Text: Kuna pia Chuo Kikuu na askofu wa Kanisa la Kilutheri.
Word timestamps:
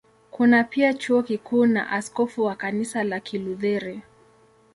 Kuna 0.31 0.63
pia 0.63 0.93
Chuo 0.93 1.23
Kikuu 1.23 1.65
na 1.65 1.89
askofu 1.91 2.43
wa 2.43 2.55
Kanisa 2.55 3.03
la 3.03 3.19
Kilutheri. 3.19 4.01